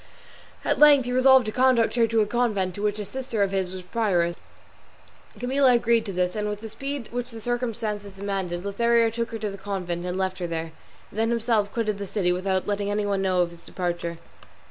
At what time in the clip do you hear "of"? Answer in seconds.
2.75-2.83, 3.43-3.51, 13.43-13.51